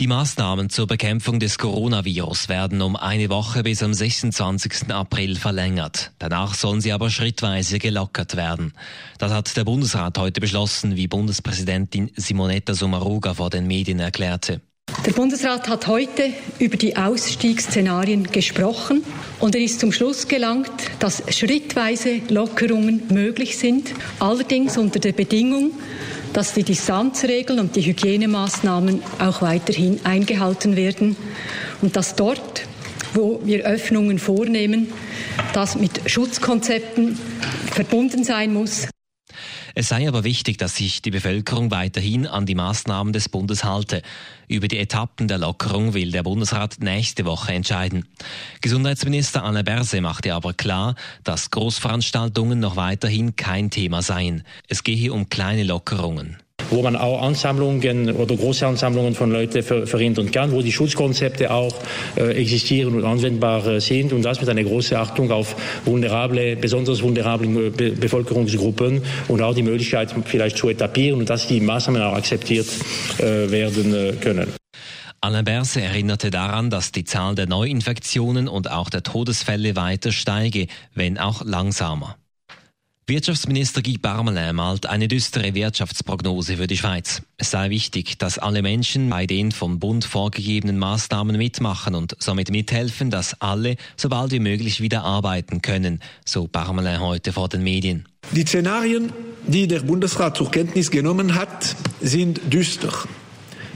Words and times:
Die 0.00 0.06
Maßnahmen 0.06 0.70
zur 0.70 0.86
Bekämpfung 0.86 1.40
des 1.40 1.58
Coronavirus 1.58 2.48
werden 2.48 2.80
um 2.80 2.96
eine 2.96 3.28
Woche 3.28 3.62
bis 3.62 3.82
am 3.82 3.92
26. 3.92 4.90
April 4.90 5.36
verlängert. 5.36 6.12
Danach 6.18 6.54
sollen 6.54 6.80
sie 6.80 6.92
aber 6.92 7.10
schrittweise 7.10 7.78
gelockert 7.78 8.34
werden. 8.34 8.72
Das 9.18 9.30
hat 9.30 9.54
der 9.58 9.64
Bundesrat 9.64 10.16
heute 10.16 10.40
beschlossen, 10.40 10.96
wie 10.96 11.06
Bundespräsidentin 11.06 12.10
Simonetta 12.16 12.72
Sommaruga 12.72 13.34
vor 13.34 13.50
den 13.50 13.66
Medien 13.66 14.00
erklärte. 14.00 14.62
Der 15.04 15.12
Bundesrat 15.12 15.68
hat 15.68 15.86
heute 15.86 16.30
über 16.58 16.78
die 16.78 16.96
Ausstiegsszenarien 16.96 18.24
gesprochen 18.24 19.02
und 19.38 19.54
er 19.54 19.60
ist 19.60 19.80
zum 19.80 19.92
Schluss 19.92 20.28
gelangt, 20.28 20.72
dass 20.98 21.22
schrittweise 21.28 22.22
Lockerungen 22.30 23.02
möglich 23.10 23.58
sind, 23.58 23.92
allerdings 24.18 24.78
unter 24.78 24.98
der 24.98 25.12
Bedingung, 25.12 25.72
dass 26.32 26.54
die 26.54 26.62
Distanzregeln 26.62 27.58
und 27.58 27.76
die 27.76 27.82
Hygienemaßnahmen 27.82 29.02
auch 29.18 29.42
weiterhin 29.42 30.00
eingehalten 30.04 30.76
werden 30.76 31.16
und 31.82 31.96
dass 31.96 32.14
dort, 32.14 32.62
wo 33.14 33.40
wir 33.44 33.64
Öffnungen 33.64 34.18
vornehmen, 34.18 34.92
das 35.52 35.76
mit 35.76 36.08
Schutzkonzepten 36.08 37.18
verbunden 37.72 38.24
sein 38.24 38.52
muss. 38.52 38.86
Es 39.74 39.88
sei 39.88 40.08
aber 40.08 40.24
wichtig, 40.24 40.58
dass 40.58 40.76
sich 40.76 41.02
die 41.02 41.10
Bevölkerung 41.10 41.70
weiterhin 41.70 42.26
an 42.26 42.46
die 42.46 42.54
Maßnahmen 42.54 43.12
des 43.12 43.28
Bundes 43.28 43.64
halte. 43.64 44.02
Über 44.48 44.68
die 44.68 44.78
Etappen 44.78 45.28
der 45.28 45.38
Lockerung 45.38 45.94
will 45.94 46.10
der 46.10 46.22
Bundesrat 46.22 46.76
nächste 46.80 47.24
Woche 47.24 47.52
entscheiden. 47.52 48.06
Gesundheitsminister 48.60 49.44
Anne 49.44 49.64
Berse 49.64 50.00
machte 50.00 50.34
aber 50.34 50.52
klar, 50.52 50.94
dass 51.24 51.50
Großveranstaltungen 51.50 52.58
noch 52.58 52.76
weiterhin 52.76 53.36
kein 53.36 53.70
Thema 53.70 54.02
seien. 54.02 54.42
Es 54.68 54.84
gehe 54.84 55.12
um 55.12 55.28
kleine 55.28 55.64
Lockerungen 55.64 56.36
wo 56.70 56.82
man 56.82 56.96
auch 56.96 57.22
Ansammlungen 57.22 58.10
oder 58.14 58.36
große 58.36 58.66
Ansammlungen 58.66 59.14
von 59.14 59.30
Leuten 59.30 59.62
ver 59.62 59.86
verhindern 59.86 60.30
kann, 60.30 60.52
wo 60.52 60.62
die 60.62 60.72
Schutzkonzepte 60.72 61.50
auch 61.50 61.74
äh, 62.16 62.32
existieren 62.40 62.94
und 62.94 63.04
anwendbar 63.04 63.66
äh, 63.66 63.80
sind 63.80 64.12
und 64.12 64.22
das 64.22 64.40
mit 64.40 64.48
einer 64.48 64.64
großen 64.64 64.96
Achtung 64.96 65.30
auf 65.30 65.56
vulnerable, 65.84 66.56
besonders 66.56 67.02
vulnerable 67.02 67.70
Be 67.70 67.90
Bevölkerungsgruppen 67.90 69.02
und 69.28 69.42
auch 69.42 69.54
die 69.54 69.62
Möglichkeit 69.62 70.14
vielleicht 70.24 70.56
zu 70.56 70.68
etablieren 70.68 71.20
und 71.20 71.30
dass 71.30 71.46
die 71.46 71.60
Maßnahmen 71.60 72.02
auch 72.02 72.14
akzeptiert 72.14 72.68
äh, 73.18 73.50
werden 73.50 73.94
äh, 73.94 74.12
können. 74.12 74.52
Alain 75.22 75.44
Berse 75.44 75.82
erinnerte 75.82 76.30
daran, 76.30 76.70
dass 76.70 76.92
die 76.92 77.04
Zahl 77.04 77.34
der 77.34 77.46
Neuinfektionen 77.46 78.48
und 78.48 78.70
auch 78.70 78.88
der 78.88 79.02
Todesfälle 79.02 79.76
weiter 79.76 80.12
steige, 80.12 80.66
wenn 80.94 81.18
auch 81.18 81.44
langsamer. 81.44 82.16
Wirtschaftsminister 83.10 83.82
Guy 83.82 83.98
Parmelin 83.98 84.54
malt 84.54 84.86
eine 84.86 85.08
düstere 85.08 85.52
Wirtschaftsprognose 85.52 86.58
für 86.58 86.68
die 86.68 86.76
Schweiz. 86.76 87.22
Es 87.38 87.50
sei 87.50 87.68
wichtig, 87.68 88.20
dass 88.20 88.38
alle 88.38 88.62
Menschen 88.62 89.10
bei 89.10 89.26
den 89.26 89.50
vom 89.50 89.80
Bund 89.80 90.04
vorgegebenen 90.04 90.78
Maßnahmen 90.78 91.36
mitmachen 91.36 91.96
und 91.96 92.14
somit 92.20 92.52
mithelfen, 92.52 93.10
dass 93.10 93.40
alle 93.40 93.74
so 93.96 94.08
bald 94.08 94.30
wie 94.30 94.38
möglich 94.38 94.80
wieder 94.80 95.02
arbeiten 95.02 95.60
können, 95.60 95.98
so 96.24 96.46
Parmelin 96.46 97.00
heute 97.00 97.32
vor 97.32 97.48
den 97.48 97.64
Medien. 97.64 98.06
Die 98.30 98.42
Szenarien, 98.42 99.12
die 99.44 99.66
der 99.66 99.80
Bundesrat 99.80 100.36
zur 100.36 100.52
Kenntnis 100.52 100.92
genommen 100.92 101.34
hat, 101.34 101.74
sind 102.00 102.40
düster. 102.52 102.92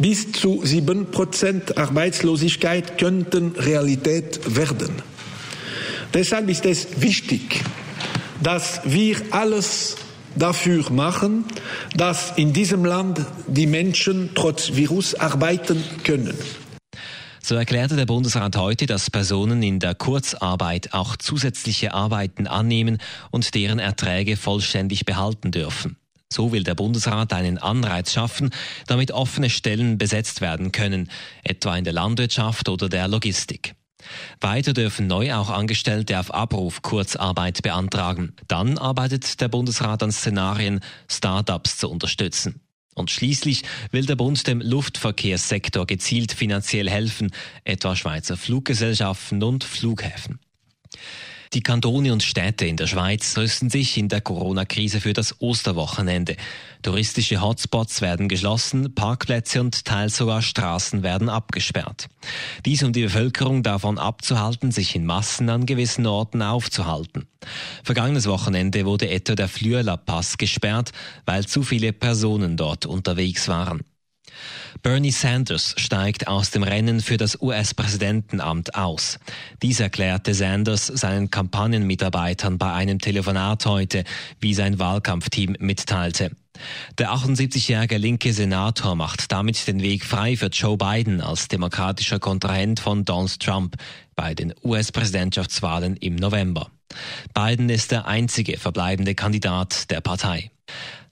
Bis 0.00 0.32
zu 0.32 0.62
sieben 0.64 1.12
Prozent 1.12 1.78
Arbeitslosigkeit 1.78 2.98
könnten 2.98 3.52
Realität 3.52 4.56
werden. 4.56 4.90
Deshalb 6.12 6.48
ist 6.48 6.66
es 6.66 7.00
wichtig, 7.00 7.62
dass 8.42 8.80
wir 8.84 9.16
alles 9.30 9.96
dafür 10.36 10.90
machen, 10.90 11.44
dass 11.96 12.32
in 12.36 12.52
diesem 12.52 12.84
Land 12.84 13.20
die 13.46 13.66
Menschen 13.66 14.30
trotz 14.34 14.74
Virus 14.74 15.14
arbeiten 15.14 15.82
können. 16.04 16.36
So 17.42 17.54
erklärte 17.54 17.96
der 17.96 18.06
Bundesrat 18.06 18.54
heute, 18.56 18.86
dass 18.86 19.10
Personen 19.10 19.62
in 19.62 19.80
der 19.80 19.94
Kurzarbeit 19.94 20.92
auch 20.92 21.16
zusätzliche 21.16 21.94
Arbeiten 21.94 22.46
annehmen 22.46 22.98
und 23.30 23.54
deren 23.54 23.78
Erträge 23.78 24.36
vollständig 24.36 25.04
behalten 25.04 25.50
dürfen. 25.50 25.96
So 26.32 26.52
will 26.52 26.62
der 26.62 26.76
Bundesrat 26.76 27.32
einen 27.32 27.58
Anreiz 27.58 28.12
schaffen, 28.12 28.50
damit 28.86 29.10
offene 29.10 29.50
Stellen 29.50 29.98
besetzt 29.98 30.40
werden 30.40 30.70
können, 30.70 31.10
etwa 31.42 31.76
in 31.76 31.82
der 31.82 31.92
Landwirtschaft 31.92 32.68
oder 32.68 32.88
der 32.88 33.08
Logistik. 33.08 33.74
Weiter 34.40 34.72
dürfen 34.72 35.06
neu 35.06 35.34
auch 35.34 35.50
Angestellte 35.50 36.18
auf 36.18 36.32
Abruf 36.32 36.82
Kurzarbeit 36.82 37.62
beantragen. 37.62 38.34
Dann 38.48 38.78
arbeitet 38.78 39.40
der 39.40 39.48
Bundesrat 39.48 40.02
an 40.02 40.12
Szenarien, 40.12 40.80
Start-ups 41.08 41.78
zu 41.78 41.90
unterstützen. 41.90 42.60
Und 42.94 43.10
schließlich 43.10 43.62
will 43.92 44.04
der 44.04 44.16
Bund 44.16 44.46
dem 44.46 44.60
Luftverkehrssektor 44.60 45.86
gezielt 45.86 46.32
finanziell 46.32 46.90
helfen, 46.90 47.30
etwa 47.64 47.96
Schweizer 47.96 48.36
Fluggesellschaften 48.36 49.42
und 49.42 49.64
Flughäfen. 49.64 50.40
Die 51.52 51.62
Kantone 51.62 52.12
und 52.12 52.22
Städte 52.22 52.64
in 52.66 52.76
der 52.76 52.86
Schweiz 52.86 53.36
rüsten 53.36 53.70
sich 53.70 53.98
in 53.98 54.08
der 54.08 54.20
Corona-Krise 54.20 55.00
für 55.00 55.14
das 55.14 55.40
Osterwochenende. 55.40 56.36
Touristische 56.82 57.40
Hotspots 57.40 58.02
werden 58.02 58.28
geschlossen, 58.28 58.94
Parkplätze 58.94 59.60
und 59.60 59.84
teils 59.84 60.16
sogar 60.16 60.42
Straßen 60.42 61.02
werden 61.02 61.28
abgesperrt. 61.28 62.06
Dies 62.64 62.84
um 62.84 62.92
die 62.92 63.02
Bevölkerung 63.02 63.64
davon 63.64 63.98
abzuhalten, 63.98 64.70
sich 64.70 64.94
in 64.94 65.04
Massen 65.04 65.50
an 65.50 65.66
gewissen 65.66 66.06
Orten 66.06 66.40
aufzuhalten. 66.40 67.26
Vergangenes 67.82 68.28
Wochenende 68.28 68.86
wurde 68.86 69.08
etwa 69.08 69.34
der 69.34 69.48
Flüela-Pass 69.48 70.38
gesperrt, 70.38 70.92
weil 71.26 71.46
zu 71.46 71.64
viele 71.64 71.92
Personen 71.92 72.56
dort 72.56 72.86
unterwegs 72.86 73.48
waren. 73.48 73.80
Bernie 74.82 75.10
Sanders 75.10 75.74
steigt 75.76 76.28
aus 76.28 76.50
dem 76.50 76.62
Rennen 76.62 77.00
für 77.00 77.16
das 77.16 77.40
US-Präsidentenamt 77.40 78.74
aus. 78.74 79.18
Dies 79.62 79.80
erklärte 79.80 80.34
Sanders 80.34 80.86
seinen 80.86 81.30
Kampagnenmitarbeitern 81.30 82.58
bei 82.58 82.72
einem 82.72 82.98
Telefonat 82.98 83.66
heute, 83.66 84.04
wie 84.40 84.54
sein 84.54 84.78
Wahlkampfteam 84.78 85.56
mitteilte. 85.58 86.30
Der 86.98 87.10
78-jährige 87.12 87.96
linke 87.96 88.32
Senator 88.32 88.94
macht 88.94 89.32
damit 89.32 89.66
den 89.66 89.82
Weg 89.82 90.04
frei 90.04 90.36
für 90.36 90.48
Joe 90.48 90.76
Biden 90.76 91.20
als 91.20 91.48
demokratischer 91.48 92.18
Kontrahent 92.18 92.80
von 92.80 93.04
Donald 93.04 93.40
Trump 93.40 93.76
bei 94.14 94.34
den 94.34 94.54
US-Präsidentschaftswahlen 94.62 95.96
im 95.96 96.16
November. 96.16 96.70
Biden 97.34 97.68
ist 97.70 97.92
der 97.92 98.06
einzige 98.06 98.58
verbleibende 98.58 99.14
Kandidat 99.14 99.90
der 99.90 100.00
Partei. 100.00 100.50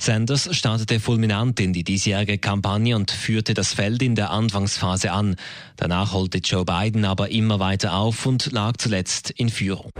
Sanders 0.00 0.48
startete 0.56 1.00
fulminant 1.00 1.58
in 1.60 1.72
die 1.72 1.82
diesjährige 1.82 2.38
Kampagne 2.38 2.94
und 2.94 3.10
führte 3.10 3.52
das 3.54 3.72
Feld 3.74 4.02
in 4.02 4.14
der 4.14 4.30
Anfangsphase 4.30 5.10
an. 5.10 5.36
Danach 5.76 6.12
holte 6.12 6.38
Joe 6.38 6.64
Biden 6.64 7.04
aber 7.04 7.30
immer 7.30 7.58
weiter 7.58 7.94
auf 7.94 8.24
und 8.24 8.52
lag 8.52 8.76
zuletzt 8.78 9.30
in 9.30 9.48
Führung. 9.48 9.90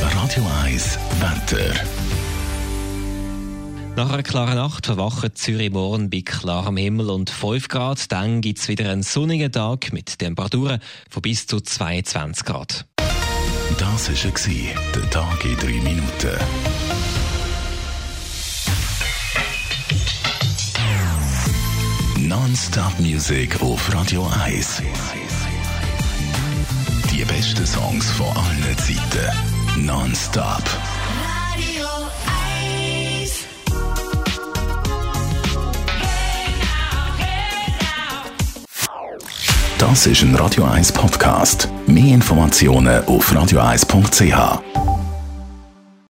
Radio 0.00 0.46
1 0.64 0.98
Wetter. 1.18 1.74
Nach 3.96 4.12
einer 4.12 4.22
klaren 4.22 4.54
Nacht 4.54 4.86
verwacht 4.86 5.36
Zürich 5.36 5.72
morgen 5.72 6.10
bei 6.10 6.22
klarem 6.24 6.76
Himmel 6.76 7.10
und 7.10 7.28
5 7.28 7.68
Grad. 7.68 8.12
Dann 8.12 8.40
gibt 8.40 8.60
es 8.60 8.68
wieder 8.68 8.88
einen 8.90 9.02
sonnigen 9.02 9.50
Tag 9.50 9.92
mit 9.92 10.18
Temperaturen 10.20 10.80
von 11.10 11.22
bis 11.22 11.46
zu 11.46 11.60
22 11.60 12.44
Grad. 12.44 12.86
Das 13.78 14.08
war 14.08 14.64
der 14.94 15.10
Tag 15.10 15.44
in 15.44 15.56
3 15.56 15.66
Minuten. 15.82 17.19
Non-Stop 22.50 22.98
Music 22.98 23.62
auf 23.62 23.94
Radio 23.94 24.28
1. 24.44 24.82
Die 27.12 27.24
besten 27.24 27.64
Songs 27.64 28.10
von 28.10 28.26
allen 28.26 28.76
Zeiten. 28.76 29.86
Non-Stop. 29.86 30.64
Radio 31.54 31.86
1. 33.22 33.44
Das 39.78 40.06
ist 40.08 40.22
ein 40.22 40.34
Radio 40.34 40.64
1 40.64 40.90
Podcast. 40.90 41.68
Mehr 41.86 42.14
Informationen 42.14 43.04
auf 43.04 43.32
radio1.ch. 43.32 44.89